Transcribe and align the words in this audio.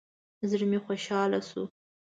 زړه 0.49 0.65
مې 0.71 0.79
خوشاله 0.85 1.39
شو. 1.49 1.63